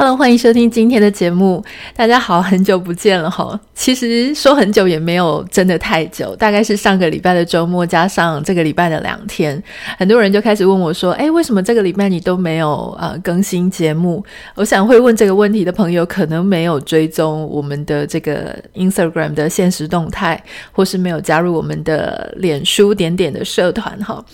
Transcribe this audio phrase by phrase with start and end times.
[0.00, 1.62] Hello，欢迎收听今天的节目。
[1.94, 3.60] 大家好，很久不见了哈。
[3.74, 9.62] 其实说很久也没有真的太久，大概是上个礼拜的周末加上这个礼拜的两天，
[9.98, 14.24] 很多人就开始问我说：“诶，为什么这个礼拜你都没有呃更新节目？”
[14.56, 20.42] 我想会问这个问题的朋友，可能没有追踪我们的这个 Instagram 的现实动态，
[20.72, 24.24] 或是没有加入我们的脸书点点的社团哈。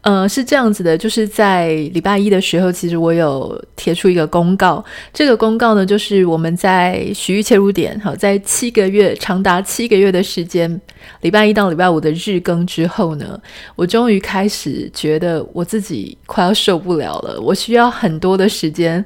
[0.00, 4.82] 呃，是这样子的，就是在礼拜一的时候，其实我有贴出一个公告。
[5.12, 10.80] 这个公告呢，就是我们在徐玉切入点，好，在七个月长达七个月的时间，
[11.22, 13.40] 礼拜一到礼拜五的日更之后呢，
[13.76, 19.04] 我终于开始觉得我自己快要受不了了，我需要很多的时间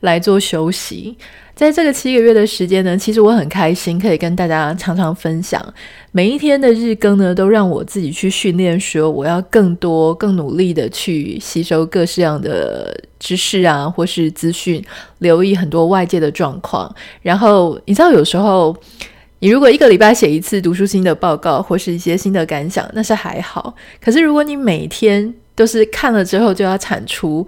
[0.00, 1.16] 来做休息。
[1.58, 5.60] 在这个七个月的时间呢，其实我很开心，可以跟大家常常分享。
[6.12, 14.80] 每一天的日更呢，都让我自己去训练，说我要更多、更努力的去吸收各式样的知识啊，或是资讯，
[15.18, 16.94] 留意很多外界的状况。
[17.22, 18.76] 然后你知道，有时候
[19.40, 23.74] 你如果一个礼拜写一次读书心得报告，或是一些心得感想，那是还好。
[24.00, 27.44] 可是如果你每天都是看了之后就要产出。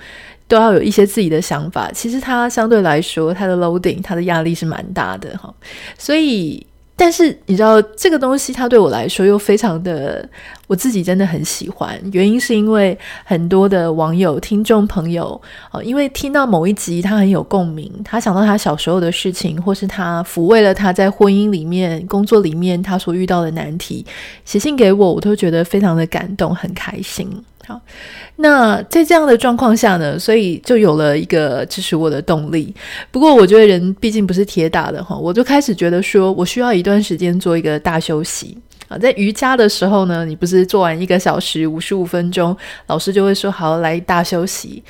[0.50, 5.54] 都要有一些自己的想法，其实他相对来说，他的 loading，他的压力是蛮大的哈。
[5.96, 10.28] 所以，但是你知道这个东西，它对我来说又非常的，
[10.66, 11.96] 我自己真的很喜欢。
[12.12, 24.04] 原因是因为很多的网友、听众朋友啊，因为听到某一集他很有共鸣，他想到他小时候的事情，或是他抚慰了他在婚姻里面、工作里面他所遇到的难题，
[24.44, 27.30] 写信给我，我都觉得非常的感动，很开心。
[28.36, 32.74] 那在这样的状况下呢，所以就有了一个支持我的动力。
[33.10, 38.56] 不过，我觉得人毕竟不是铁打的哈，我就开始觉得说，我需要一段时间做一个大休息
[38.88, 38.96] 啊。
[38.96, 44.82] 在瑜伽的时候呢，你不是做完一个小时五十五分钟，老师就会说好，来大休息。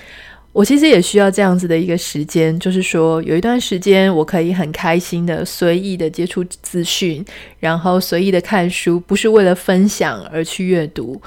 [0.53, 7.25] 我其实也需要这样子的一个时间，就是说有一段时间我可以很开心的、随意的接触资讯，
[7.61, 11.23] 然后随意的看书，不是为了分享而去阅读。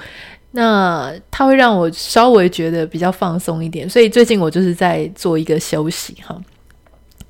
[0.56, 6.40] 那它会让我稍微觉得比较放松一点，所以最近我就是在做一个休息哈。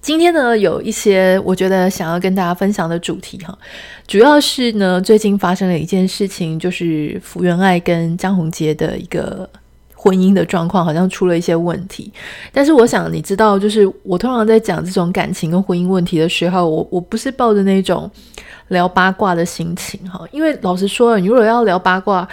[0.03, 3.59] 今天呢，有一些我觉得想要跟大家分享的主题哈，
[4.07, 9.49] 主要是呢，最近发生了一件事情，就是福原爱跟江宏杰的一个
[9.95, 12.12] 婚姻的状况好像出了一些问题。
[12.53, 18.11] 但是我想你知道，就是我通常在讲这种感情跟婚姻问题的时候，我我不是抱着那种
[18.69, 22.29] 聊八卦的心情哈，因为老实说，你如果要聊八卦。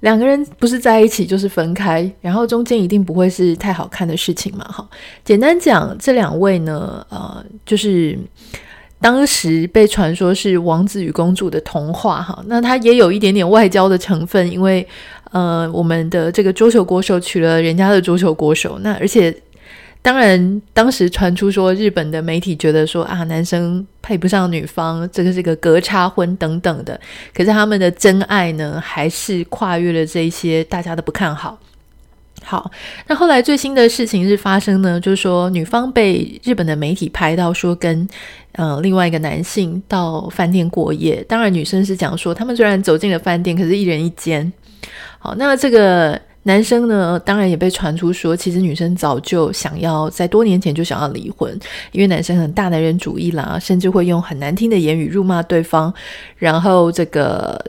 [0.00, 4.64] 两个人不是在一起就是分开，然后中间一定不会是太好看的事情嘛。
[4.64, 4.88] 哈，
[5.24, 8.18] 简单讲，这两位呢，呃，就是
[9.00, 14.86] 当时被传说是王子与公主的童话，哈，那他也有一点点外交的成分，因为
[15.32, 19.34] 呃，我们的这个桌球国手娶了人家的桌球国手，那而且。
[20.02, 26.98] 当然，当时传出说日本的媒体觉得说啊，男生配不上女方，这个是个隔差婚等等的。
[27.34, 31.58] 可是他们的真爱呢，还是跨越了这一些大家都不看好。
[32.42, 32.70] 好，
[33.08, 38.08] 那后来最新的事情是发生呢，就是说女方被日本的媒体拍到说跟
[38.52, 41.22] 呃另外一个男性到饭店过夜。
[41.28, 44.50] 当然，女生是讲说他们虽然走进了饭店，可是一人一间。
[45.18, 46.18] 好，那这个。
[46.44, 51.54] 男生呢，当然也被传出说，其实女生早就想要在多年前就想要离婚，
[51.92, 55.92] 因为男生很大男人主义啦，甚至会用很难听的言语辱骂对方，
[56.36, 57.62] 然后这个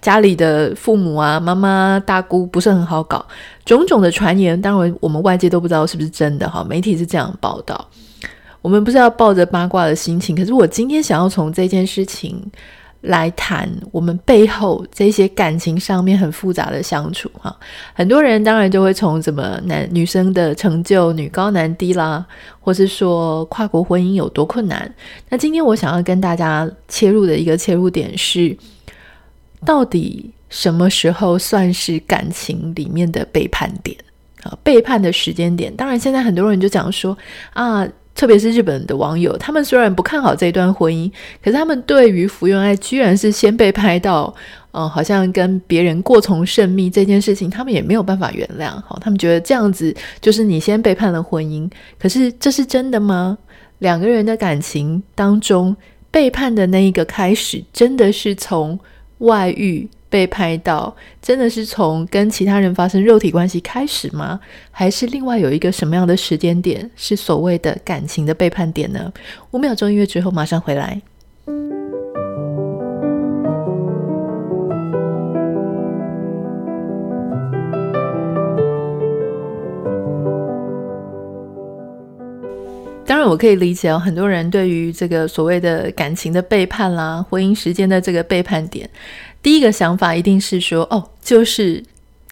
[0.00, 3.22] 家里的父母啊、妈妈、大姑不是很好搞，
[3.66, 7.86] 种种的传言，当然我们外界都不知道是不是真的哈，媒体是这样报道，
[8.62, 12.42] 我们不是要抱着八卦的心情，可是我今天想要从这件事情。
[13.02, 17.54] 来谈我们背后这些感情上面很复杂的相处哈，
[17.94, 22.24] 很多人当然就会从怎么男女生的成就女高男低啦，
[22.60, 24.92] 或是说跨国婚姻有多困难。
[25.28, 28.56] 那今天我想要跟大家切入的一个切入点是，
[29.64, 33.96] 到底什么时候算是感情里面的背叛点
[34.44, 34.56] 啊？
[34.62, 37.18] 背叛的时间点，当然现在很多人就讲说
[37.52, 37.84] 啊。
[38.14, 41.10] 特别是日本的网友，他们虽然不看好这段婚姻，
[41.42, 44.32] 可是他们对于福原爱居然是先被拍到，
[44.72, 48.70] 嗯、好像跟别人过从甚密这件事情，他们也没有办法原谅。
[48.86, 51.70] 好，他们觉得这样子就是你先背叛了婚姻。
[51.98, 53.36] 可是这是真的吗？
[53.78, 55.74] 两个人的感情当中，
[56.10, 58.78] 背叛的那一个开始，真的是从
[59.18, 64.38] 外遇被拍到，真的是从跟其他人发生肉体关系开始吗？
[64.70, 69.10] 还是另外有一个什么样的时间点是所谓的感情的背叛点呢？
[69.52, 71.00] 五秒钟音乐之后马上回来。
[83.04, 88.88] 当然，我可以理解哦，很多人对于这个所谓的感情的背叛啦，婚姻时间的这个背叛点，
[89.42, 91.82] 第一个想法一定是说，哦，就是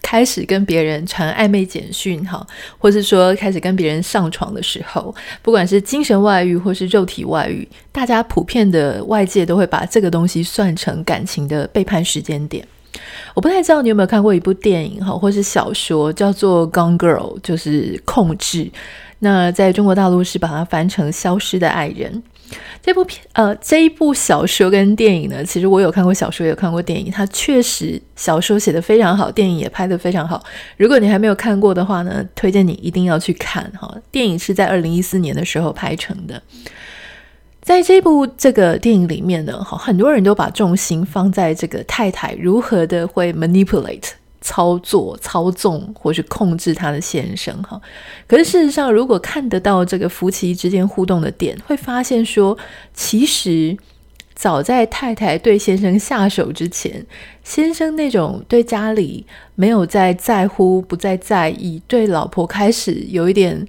[0.01, 2.45] 开始跟别人传暧昧简讯哈，
[2.77, 12.65] 或是说开始跟别人上床的时候，不管是精神外遇或是肉体外遇，大家普遍的外界都会把这个东西算成感情的背叛时间点。
[13.33, 18.69] 我不太知道你有没有看过一部电影哈，或是小说，叫做《Gone Girl》，就是控制。
[19.19, 22.11] 那在中国大陆是把它翻成《消失的爱人》
[22.81, 30.43] 这部片，呃，这一部小说跟电影呢，其实我有看过小说，也有看过电影，它确实小说写得非常好，电影也拍得非常好。
[30.77, 33.95] 如果你还没有看过的话呢，推荐你一定要去看哈。
[34.11, 36.41] 电影是在二零一四年的时候拍成的，
[37.61, 44.09] 在这部这个电影里面呢，哈，很多人都把重心放在这个太太如何的会 manipulate。
[44.41, 47.79] 操作、操纵或是控制他的先生，哈。
[48.27, 52.57] 可是事实上，如果看得到这个夫妻之间互动的点，会发现说，
[52.93, 53.77] 其实
[54.33, 57.05] 早在太太对先生下手之前，
[57.43, 63.67] 先生那种对家里没有再在乎、不再在意，对老婆开始有一点。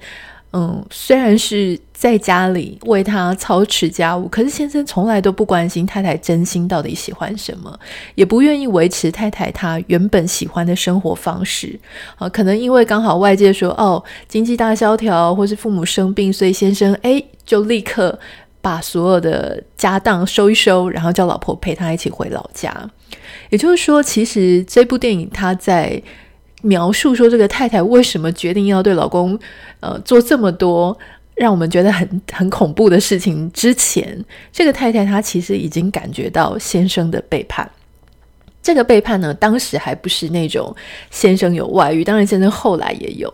[0.55, 7.79] 嗯，虽然是在家里为他操持家务，可是先生从来都不关心太太真心到底喜欢什么，
[8.15, 11.79] 也不愿意维持太太她原本喜欢的生活方式。
[12.17, 18.19] 啊，可能因为刚好外界说哦，经济大萧条，或是父母生病，所以先生诶就立刻
[18.61, 22.91] 把所有的家当收一收，然后叫老婆陪他一起回老家。
[23.49, 26.03] 也就是说，其实这部电影他在。
[26.63, 29.39] 描述说这个太太为什么决定要对老公，
[29.81, 30.97] 呃，做这么多
[31.35, 37.71] 让我们觉得很很恐怖的事情之前，这个太太她其实已经感觉到先生的背叛。
[38.63, 40.73] 这个背叛呢，当时还不是那种
[41.11, 43.33] 先生有外遇，当然先生后来也有，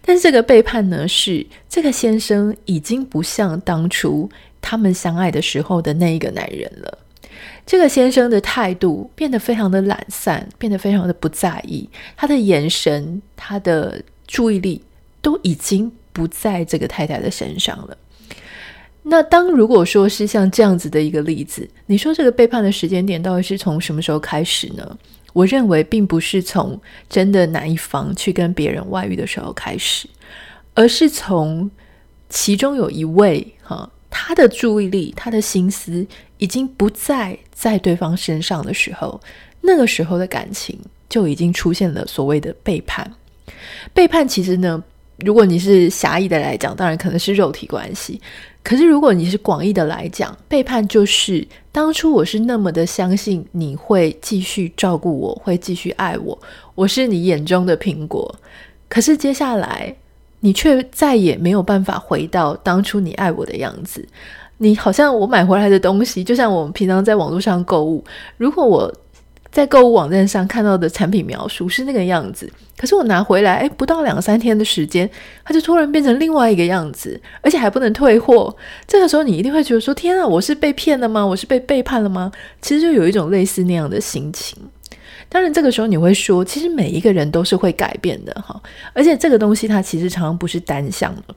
[0.00, 4.30] 但是这个背叛呢，是这个先生已经不像当初
[4.62, 6.98] 他们相爱的时候的那一个男人了。
[7.70, 14.82] 这个先生的态度变得非常的懒散，变得非常的不在意，他的眼神、他的注意力
[15.22, 17.96] 都已经不在这个太太的身上了。
[19.04, 24.98] 那当如果说是像这样子的一个例子，你说这个背叛的时间点到底是从什么时候开始呢？
[25.32, 26.76] 我认为并不是从
[27.08, 30.08] 真的哪一方去跟别人外遇的时候开始，
[30.74, 31.70] 而是从
[32.28, 33.88] 其中有一位哈。
[34.12, 36.04] 他的注意力，他的心思
[36.40, 39.20] 已经不再在对方身上的时候，
[39.60, 40.76] 那个时候的感情
[41.08, 43.08] 就已经出现了所谓的背叛。
[43.94, 44.82] 背叛其实呢，
[45.18, 48.18] 如果你是狭义的来讲，当然可能是肉体关系；
[48.64, 56.36] 可是如果你是广义的来讲，背叛就是当初我是那么的相信你会继续照顾我，会继续爱我，
[56.74, 58.34] 我是你眼中的苹果，
[58.88, 59.94] 可是接下来。
[60.42, 64.08] 你却再也没有办法回到当初你爱我的样子。
[64.62, 68.04] 你好像我买回来的东西，就像我们平常在网络上购物，
[68.36, 68.92] 如果我
[69.50, 72.46] 在购物网站上看到的产品描述是那个样子，
[72.76, 75.08] 可是我拿回来，诶，不到两三天的时间，
[75.44, 78.54] 它就突然变成另外一个样子，而且还不能退货。
[78.86, 81.24] 这个时候你一定会觉得说：天啊，我是被骗了吗？
[81.24, 82.30] 我是被背叛了吗？
[82.60, 84.58] 其实就有一种类似那样的心情。
[85.30, 88.60] 当然，这个时候你会说，其实每一个人都是会改变的哈，
[88.92, 91.34] 而且这个东西它其实常常不是单向的，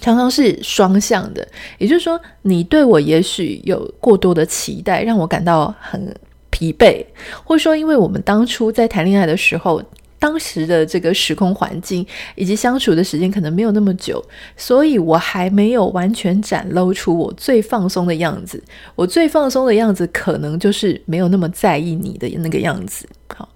[0.00, 1.46] 常常是双向的。
[1.78, 6.14] 也就是说，你对我也许有过多的期待，让我感到很
[6.50, 7.04] 疲惫，
[7.44, 9.82] 或者说，因为我们当初在谈恋爱的时候。
[10.18, 12.04] 当时的这个时空环境
[12.36, 14.20] 以及相处的时间可能没有那么久，
[14.56, 18.60] 所以我还没有完全展露出我最放松的样子。
[18.94, 23.06] 我最放松的样子，可能就是没有那么在意你的那个样子。
[23.28, 23.46] 好，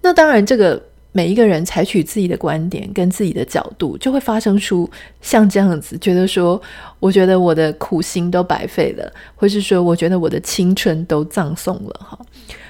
[0.00, 4.88] 那当然，这个每一个人采取自己的观点跟自己的角度，就会发生出
[5.20, 6.60] 像这样子，觉得说，
[6.98, 12.00] 我觉得我的苦心都白费了，或是说，我觉得我的青春都葬送了。
[12.02, 12.18] 哈，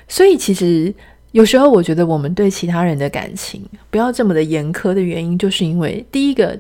[0.09, 0.93] 所以其实。
[1.33, 6.59] 有时候我觉得我们对其他人的感情不要这么的严苛的原因，就是因为第一个，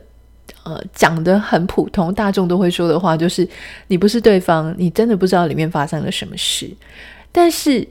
[0.62, 3.44] 呃，讲得很普通，大众都会说的话，就是
[3.88, 6.70] 你不是对方，你真的不知道里面发生了什么事。
[7.32, 7.84] 但是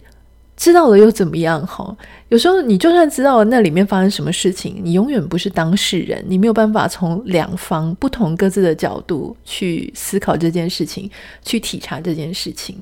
[0.59, 1.65] 知道了又怎么样？
[1.65, 1.95] 哈，
[2.27, 11.09] 有时候你就算知道了那里面发生什么事情，你永远不是当事人，你没有办法从两方不同各自的角度去思考这件事情，
[11.45, 12.77] 去体察这件事情。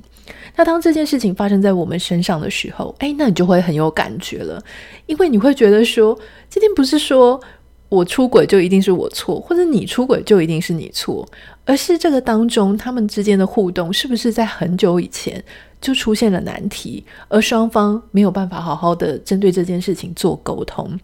[0.55, 4.60] 那当这件事情发生在我们身上的时候，哎，那你就会很有感觉了，
[5.05, 6.17] 因为你会觉得说，
[6.50, 7.39] 今天不是说
[7.89, 11.25] 我出轨就一定是我错，或者你出轨就一定是你错，
[11.63, 15.41] 而是这个当中他们之间的互动是不是在很久以前
[15.79, 21.00] 就出现了难题，而双方没有办法好好的针对这件事情做沟通。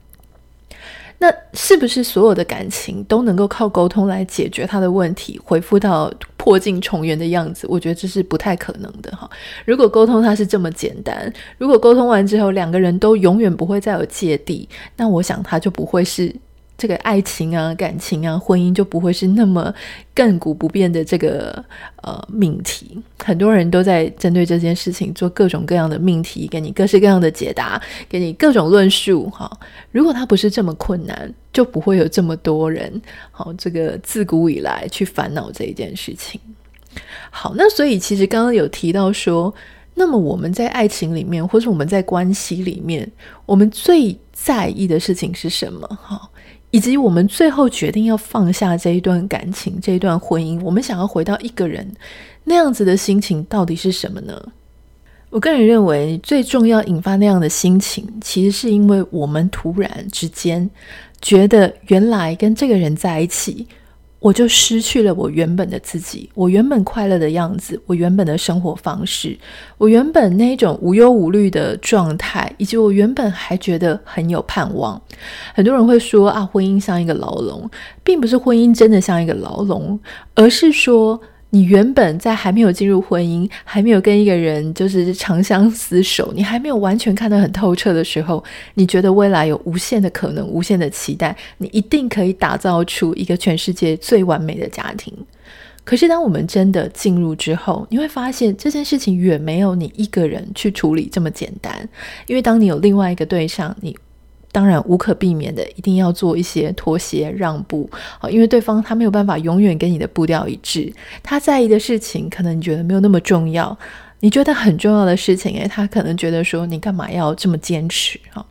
[1.20, 7.66] 那是不是所有的感情都能够靠沟通来解决他的问题，恢复到破镜重圆的样子？
[7.70, 9.30] 我觉得这是不太可能的哈。
[9.64, 16.36] 如果沟通它是这么简单，如果沟通完之后两个人都永远不会再有芥蒂，那我想他就不会是。
[16.84, 19.74] 这个爱情啊、感情啊、婚姻就不会是那么
[20.14, 21.64] 亘古不变的这个
[22.02, 23.02] 呃命题。
[23.24, 29.30] 很多人都在针对这件事情做各种各样的命题，给你各式各样的解答，给你各种论述。
[29.30, 29.50] 哈，
[29.92, 36.38] 如果它不是这么困难，就不会有这么多人好这个自古以来去烦恼这一件事情。
[37.32, 39.56] 好，那所以其实刚刚有提到说，
[39.94, 43.10] 那么我们在爱情里面，或是我们在关系里面，
[43.46, 45.88] 我们最在意的事情是什么？
[45.88, 46.30] 哈。
[46.74, 51.88] 以及我们最后决定要放下这一段感情、这一段婚姻，我们想要回到一个人
[52.44, 54.44] 那样子的心情到底是什么呢？
[55.30, 60.68] 我个人认为，最重要引发那样的心情，其实是因为我们突然之间
[61.22, 63.68] 觉得，原来跟这个人在一起。
[64.24, 69.38] 我就失去了我原本的自己，我原本快乐的样子，我原本的生活方式，
[69.78, 75.00] 我原本那一种无忧无虑的状态，以及我原本还觉得很有盼望。
[75.54, 77.70] 很多人会说啊，婚姻像一个牢笼，
[78.02, 80.00] 并不是婚姻真的像一个牢笼，
[80.36, 81.20] 而是说。
[81.54, 88.44] 你原本在还没有进入婚姻，还没有跟一个人就是长相厮守，你还没有完全看得很透彻的时候，
[88.74, 95.14] 你觉得未来有无限的可能，无限的期待，你一定可以打造出一个全世界最完美的家庭。
[95.84, 101.88] 可是当我们真的进入之后，你会发现这件事情远没有你一个人去处理这么简单，
[102.26, 103.96] 因为当你有另外一个对象，你。
[104.54, 113.78] 当然无可避免的，一定要做一些妥协让步啊，因为对方他没有办法永远跟你的步调一致，他在意的事情可能你觉得没有那么重要，
[114.20, 118.46] 你觉得很重要的事情，诶，他可能觉得说你干嘛要这么坚持啊？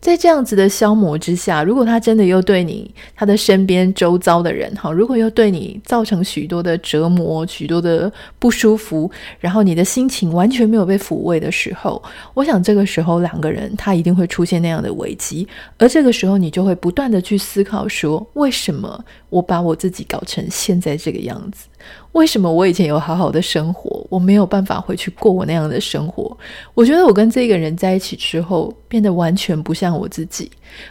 [0.00, 12.00] 在这样子的消磨之下，如果他真的又对你，他的身边周遭的人，哈，如果又对你造成许多的折磨、许多的不舒服，然后你的心情完全没有被抚慰的时候，
[12.32, 15.46] 我想这个时候两个人他一定会出现那样的危机，
[15.78, 21.66] 而这个时候你就会不断的去思考说，为什么我把我自己搞成现在这个样子？
[22.12, 26.36] 为什么我以前有好好的生活，我没有办法回去过我那样的生活？
[26.74, 30.50] 我觉得我跟这个人在一起之后，变得完全不像我自己。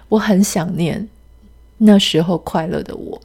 [0.10, 1.08] 我很想念
[1.78, 3.22] 那时候快乐的我，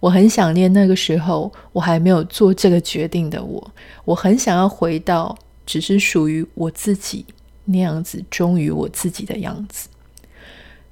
[0.00, 3.70] 我很想念那个时候我还没有做这个决定的我。
[4.04, 7.24] 我很想要回到只是属于我自己
[7.64, 9.88] 那样子，忠于我自己的样子。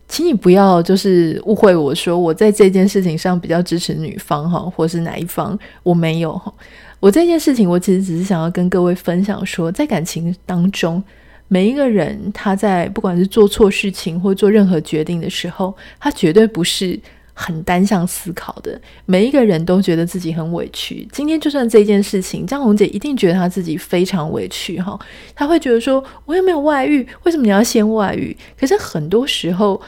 [0.09, 5.59] 请你不要就是误会我说我在这件事情上比较支持女方哈，或是哪一方？
[5.83, 6.53] 我没有哈。
[7.01, 11.03] 我这件事情我其实只是想要跟各位分享说，在感情当中，
[11.49, 16.99] 每一个人他在不管是做错事情或做任何决定的时候，他绝对不是
[17.33, 18.81] 很单向思考的。
[19.05, 21.07] 每一个人都觉得自己很委屈。
[21.13, 24.99] 今天就算这件事情，张红姐一定觉得她自己非常委屈哈。
[25.35, 28.37] 她会觉得说，我又没有外遇，为什么你要先外遇？
[28.59, 29.81] 可是很多时候。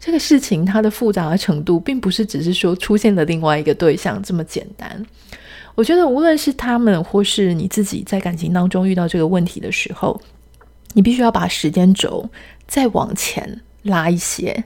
[0.00, 5.04] 这个事情它的复杂的程度，并不是只是说出现了另外一个对象这么简单。
[5.74, 10.18] 我觉得无论是他们，或是你自己在感情当中遇到这个问题的时候，
[10.94, 12.28] 你必须要把时间轴
[12.66, 14.64] 再往前拉一些，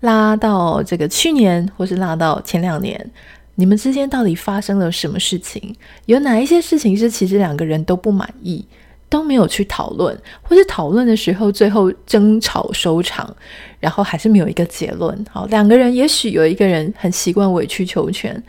[0.00, 3.10] 拉到这个去年，或是拉到前两年，
[3.54, 5.74] 你们之间到底发生了什么事情？
[6.06, 8.64] 有哪一些事情是其实两个人都不满意？
[9.08, 13.36] 都没有去讨论，或是讨论的时候，最后争吵收场，
[13.78, 15.26] 然后还是没有一个结论。
[15.30, 18.42] 好，两个人也许有一个人很习惯委曲求全，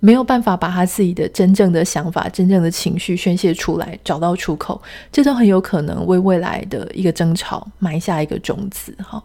[0.00, 8.94] 没有办法把他自己的真正的想法、真正的情绪宣泄出来，找到出口，这都很有可能为未来的一个争吵埋下一个种子。
[9.02, 9.22] 哈，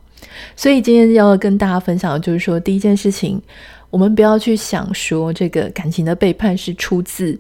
[0.56, 3.42] 所以今天要跟大家分享的就是说，第一件事情，
[3.90, 7.40] 我们不要去想说这个感情的背叛是出自。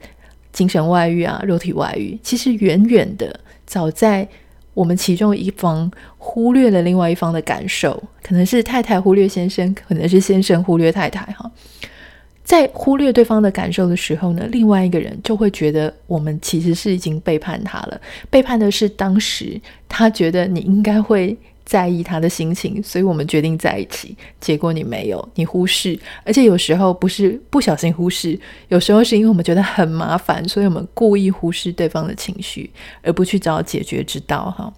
[0.51, 4.27] 精神外遇啊，肉体外遇，其实远远的，早在
[4.75, 11.49] 我们其中一方忽略了另外一方的感受，可能是太太忽略先生，可能是先生忽略太太，哈，
[12.43, 17.99] 在忽略对方的感受的时候呢，另外一个人就会觉得我们其实是已经背叛他了。
[18.29, 24.15] 背叛的是当时他觉得你应该会在意他的心情，所以我们决定在一起。
[24.41, 32.69] 结果你没有，你忽视，而且有时候不是不小心忽视，有时候是因为我们觉得很麻烦，所以我们故意忽视对方的情绪，
[33.01, 34.51] 而不去找解决之道。
[34.51, 34.71] 哈。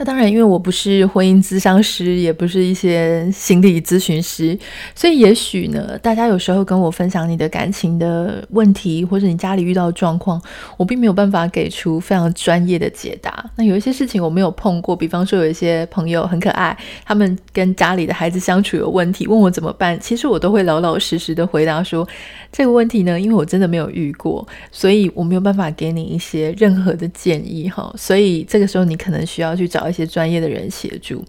[0.00, 4.58] 那当然，因为我不是婚姻咨商师，也不是一些心理咨询师，
[4.94, 10.40] 所以也许呢，大家有时候跟我分享你的感情的问题，或者你家里遇到的状况，
[10.78, 13.44] 我并没有办法给出非常专业的解答。
[13.56, 22.08] 那有一些事情我没有碰过，比方说有一些朋友很可爱，他们跟家里的孩子相处有问题，问我怎么办，其实我都会老老实实的回答说，
[22.50, 27.92] 这个问题呢，因为我真的没有遇过，所以我没有办法给你一些任何的建议哈。
[27.98, 29.89] 所以这个时候你可能需要去找。
[29.90, 31.22] 一些专业的人协助。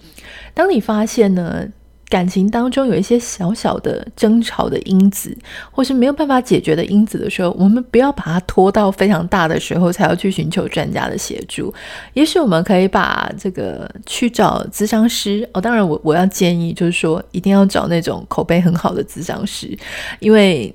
[0.53, 1.67] 当你发现呢，
[2.09, 5.35] 感情当中有一些小小的争吵的因子，
[5.71, 11.73] 或是没有办法解决的因子的时候，我们不要把它拖到非常大的时候才要去寻求专家的协助。
[12.13, 15.61] 也许我们可以把这个去找咨商师哦。
[15.61, 19.77] 当然我，我我要建议就是说，一定要找那种口碑很好的咨商师，
[20.19, 20.73] 因为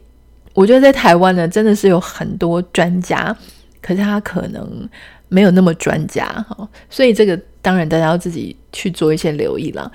[0.55, 3.37] 我觉得在台湾呢，真的是有很多专家，
[3.83, 4.89] 可是他可能
[5.29, 7.41] 没有那么专家哈，所以这个。
[7.67, 9.91] 当然，大家要自己去做一些留意了。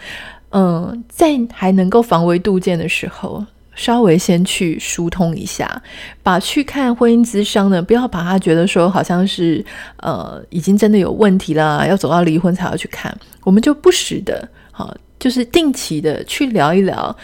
[0.50, 5.82] 嗯，在还能够防微杜渐的时候，稍微先去疏通一下，
[6.22, 9.66] 把去看婚姻咨商呢，不要把他觉得说好像是
[10.00, 13.18] 呃已经真的有问题了，要走到离婚才要去看。
[13.46, 17.16] 我们就不时的，好，就是定期的去聊一聊。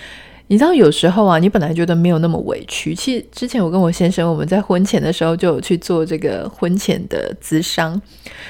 [0.50, 2.96] 你知道有时候啊，你本来觉得没有那么委屈。
[2.96, 8.02] 其实之前我跟我先生，我们在婚前的时候就有去做这个婚前的咨商。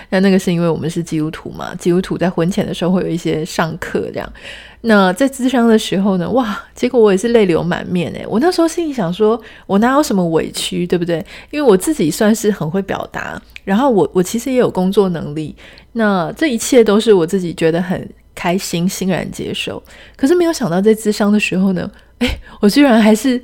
[0.09, 4.33] 那那个是因为我们是基督徒嘛，基督徒在婚前的时候会有一些上课这样。
[4.81, 8.23] 那在咨商的时候呢，哇，结果我也是泪流满面诶。
[8.29, 11.17] 我那时候心里想说，我哪有什么委屈，对不对？
[11.49, 15.55] 因为我自己算是很会表达，然后我我其实也有工作能力。
[15.93, 18.07] 那这一切都是我自己觉得很。
[18.37, 19.81] 开心，欣然接受。
[20.15, 21.89] 可是没有想到，在咨商的时候呢，
[22.19, 23.41] 诶，我居然还是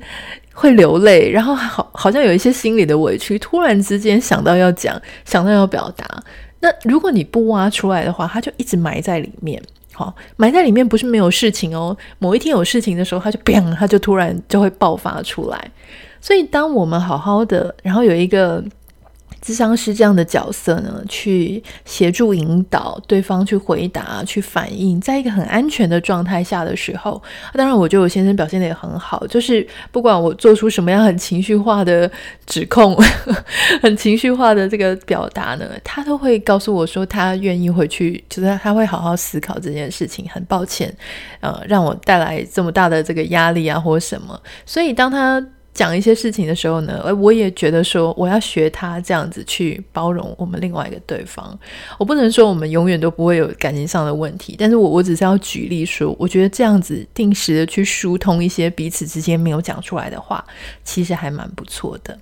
[0.52, 6.06] 会流泪，然后好好像有一些心里的委屈，突然之间想到要讲，想到要表达。
[6.60, 9.60] 那如果你不挖出来的话，它就一直埋在里面。
[9.92, 11.96] 好，埋在里面不是没有事情哦。
[12.20, 15.70] 某一天有事情的时候，它就砰，它就突然就会爆发出来。
[16.20, 18.64] 所以，当我们好好的，然后有一个。
[19.44, 32.10] 咨商师这样的角色呢，去协助引导对方去回答、去反应，在一个很安全的状态下的时候，当然，我觉得我先生表现得也很好，就是不管我做出什么样很情绪化的
[32.46, 32.96] 指控、
[33.82, 40.26] 很情绪化的这个表达呢，他都会告诉我说他愿意回去，就是他会好好思考这件事情。
[40.30, 40.90] 很抱歉，
[41.40, 44.40] 呃，让我带来这么大的这个压力啊，或什么。
[44.64, 45.44] 所以当他。
[45.74, 51.58] 讲一些事情的时候呢，我也觉得说我要学他这样子去包容我们另外一个对方。
[51.98, 60.44] 我不能说我们永远都不会有感情上的问题，但是我我只是要举例说，我觉得这样子定时的去疏通一些彼此之间没有讲出来的话，
[60.84, 62.16] 其实还蛮不错的。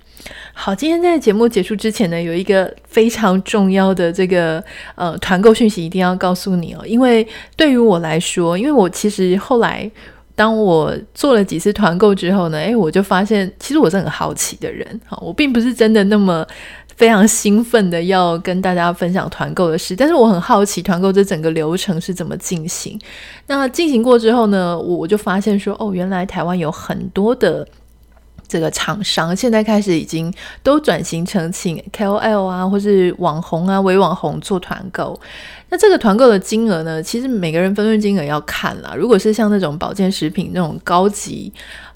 [0.53, 4.63] 好，今天在节目结束之前呢，有一个非常重要的这个
[4.95, 9.91] 呃团购讯息一定要告诉你哦，因为对于我来说，因为我其实后来。
[10.35, 16.45] 当我做了几次团购之后呢，诶，我就发现其实我是很好奇的人，哈，我并不是真的那么
[16.95, 22.99] 非常兴奋的要跟大家分享团购的事，但是我很好奇团购这整个流程是怎么进行。
[23.47, 27.67] 那进行过之后呢，我我就发现说，哦，原来台湾有很多的。
[28.47, 35.19] 这个厂商现在开始已经都转型成请 KOL 啊，或是网红啊、微网红做团购。
[35.69, 38.93] 那这个团购的金额呢，其实每个人分润金额要看啦。
[38.97, 41.51] 如果是像那种保健食品那种高级。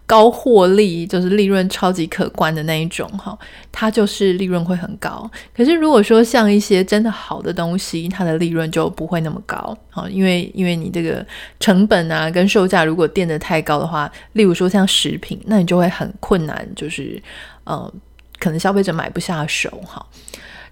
[0.08, 3.38] 高获利就是利润超级可观的那一种哈，
[3.74, 5.30] 它就是利润会很高。
[5.54, 11.24] 可是如果说像一些真的好的东西，它的利润就不会那么高啊，因为因为你这个
[11.60, 17.22] 成本啊跟售价如果垫得太高的话，例如说像食品，那你就会很困难，就是
[17.66, 17.94] 呃，
[18.40, 20.06] 可能消费者买不下手哈。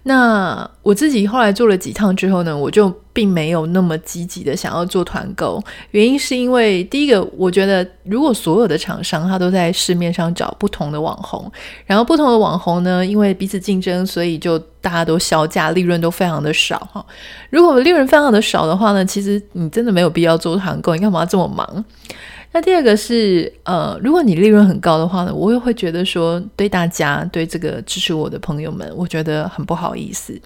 [0.08, 5.60] 那我自己后来做了几趟之后呢，我就并没有那么积极的想要做团购。
[5.89, 11.52] 原因是因为第一个，我觉得如果所有的厂商他都在市面上找不同的网红，
[11.88, 17.04] 然后不同的网红呢，因为彼此竞争，所以就大家都削价，利润都非常的少哈。
[17.50, 21.84] 如果利润非常的少的话呢，其实你真的没有必要做团购，你干嘛这么忙？
[22.56, 30.39] 那第二个是，呃，如果你利润很高的话呢，我也会觉得说，对大家，对这个支持我的朋友们，我觉得很不好意思。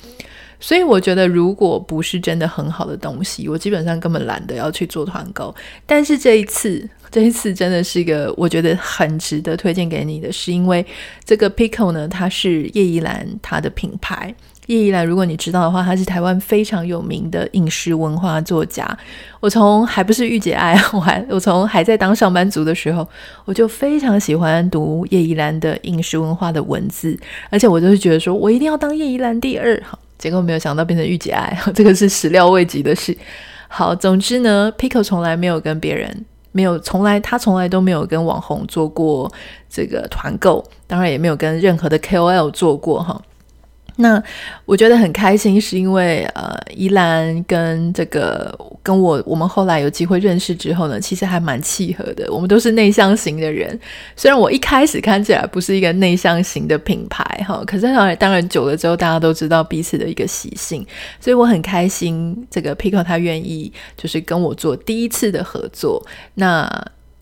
[0.60, 5.56] 所以我觉得，如果不是真的很好的东西，我基本上根本懒得要去做团购。
[5.86, 10.84] 但是这一次，这一次真的是一个我觉得很值得推荐给你的，是因为
[11.24, 14.34] 这个 Pickle 呢，它是叶一兰它的品牌。
[14.70, 18.88] 叶怡兰，如果你知道的话，他是台湾非常有名的饮食文化作家。
[19.40, 23.08] 我从还不是御姐爱， 我还我从还在当上班族的时候，
[23.46, 27.18] 我就非常喜欢读叶怡兰的饮食文化的文字，
[27.50, 29.76] 而且我就是觉得说我一定要当叶怡兰第二。
[29.84, 33.18] 哈结果没有想到变成御姐爱， 这个是始料未及的事。
[33.70, 39.32] 好，总之呢，Pickle 从来没有跟别人，没有从来他从来都没有跟网红做过
[39.68, 43.20] 这个团购，当然也没有跟任何的 KOL 做过哈。
[44.02, 44.22] 那
[44.64, 52.32] 我觉得很开心，是因为呃，依兰跟这个跟我我们后来有机会认识之后呢，其实还蛮契合的。
[52.32, 53.78] 我们都是内向型的人，
[54.16, 60.86] 虽然我一开始看起来不是一个内向型的品牌哈，可是当然当然久了之后，大家都知道彼此的一个习性，
[61.20, 66.02] 所以我很开心，这个 Pickle 他愿意就是跟我做第一次的合作。
[66.36, 66.66] 那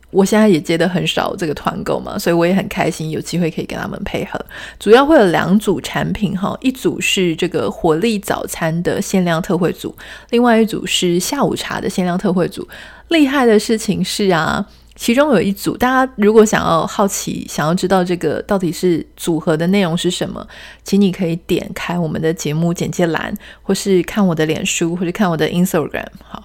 [0.09, 4.39] 我现在也接的很少这个团购嘛，所以我也很开心有机会可以跟他们配合。
[4.79, 9.93] 主要会有两组产品哈，一组是这个活力早餐的限量特惠组，
[10.29, 12.65] 另外一组是下午茶的限量特惠组。
[13.09, 14.65] 厉害的事情是啊，
[14.95, 20.47] 其中有一组，大家如果想要好奇，想要知道这个到底是组合的内容是什么，
[20.85, 26.07] 请你可以点开我们的节目简介栏，或是看我的脸书，或者看我的 Instagram。
[26.23, 26.43] 好，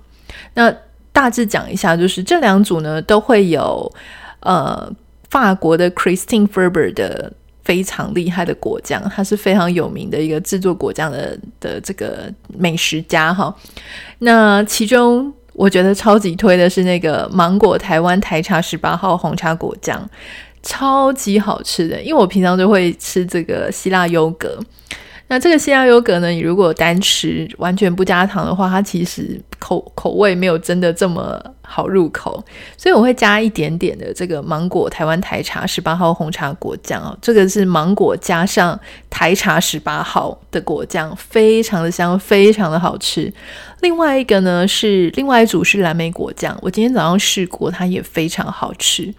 [0.54, 0.74] 那。
[1.12, 3.92] 大致讲一下，就是这两组呢都会有
[4.40, 4.90] 呃
[5.30, 13.54] 法国的 Christine Ferber 的非常厉害的果酱，他是非常有名的一个制作果酱的的这个美食家哈。
[14.18, 20.08] 那其中我觉得超级推的是那个芒果台湾台茶十八号红茶果酱，
[20.62, 24.58] 超级好吃的，因为我平常就会吃这个希腊优格。
[25.32, 32.44] 那这个希腊优格呢，你如果单吃完全不加糖的话，它其实口口味没有真的这么好入口，
[32.76, 43.32] 所以我会加一点点的这个芒果台湾台茶十八号红茶果酱哦，这个是芒果加上台茶十八号的果酱，非常的香，非常的好吃。
[43.80, 49.10] 另外一个呢是另外一组是蓝莓果酱，我今天早上试过，它也非常好吃。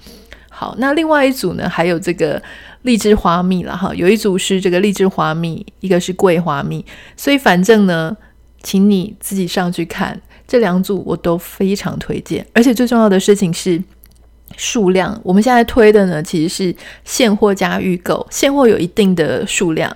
[0.54, 2.42] 好，那另外一组呢还有这个。
[2.84, 6.86] 荔枝花蜜了哈，有一组是这个荔枝花蜜，一个是桂花蜜，
[7.16, 8.14] 所以反正呢，
[8.62, 12.46] 请你自己上去看这两组，我都非常推荐。
[12.52, 13.82] 而且最重要的事情是
[14.58, 19.96] 数量，我们现在推的呢其实是现货加预购，现货有一定的数量。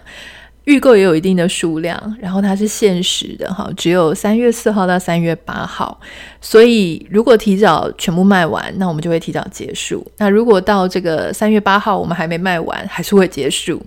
[0.68, 5.98] 预购也有一定的数量，然后它是限时的哈，只有三月四号到三月八号，
[6.42, 10.06] 所以如果提早全部卖完，那我们就会提早结束。
[10.18, 13.82] 那如果到这个三月八号我们还没卖完，还是会结束。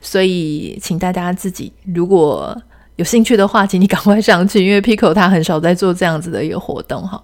[0.00, 2.56] 所以请大家自己如果
[2.96, 7.22] 有兴趣的话，请你赶快上去，因为 Pico 它很少在做这样子的一个活动哈。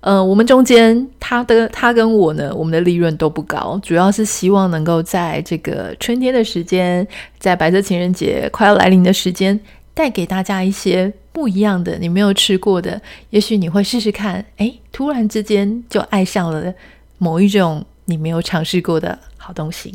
[0.00, 7.06] 呃，我们中间他的他跟我呢，我们的利润都不高，主要是希望能够在这个春天的时间，
[7.38, 9.60] 在白色情人节快要来临的时间，
[9.92, 16.72] 带给大家一些不一样的，你没有吃过的，也许你会试试看，哎，突然之间就爱上了
[17.18, 19.18] 某一种你没有尝试过的。
[19.50, 19.92] 好东西，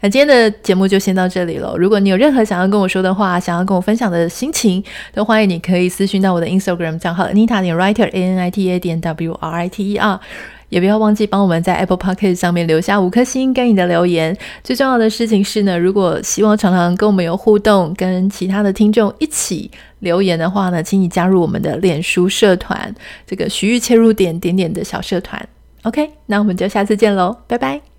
[0.00, 1.74] 那今天的节目就先到这里了。
[1.76, 9.90] 如果你有任何想要跟我说的话，想要跟我分享的心情，都欢迎你可以私讯到我的 Instagram 账号 Anita 点 Writer A N I T A 点 W R I T
[9.90, 10.20] E R，
[10.68, 14.36] 也不要忘记帮我们在 Apple Podcast 上面留下五颗星跟你的留言。
[14.62, 22.94] 最重要的事情是呢，如果希望常常跟我们有互动，跟其他的听众一起留言的话呢，请你加入我们的脸书社团，
[23.26, 25.44] 这个徐玉切入点点点的小社团。
[25.82, 27.93] OK，那我们就下次见喽，拜拜。